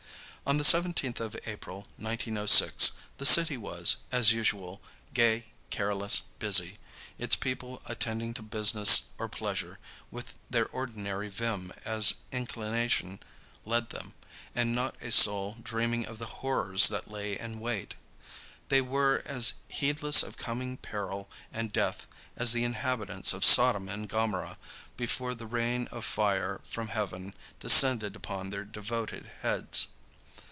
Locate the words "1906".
1.97-2.93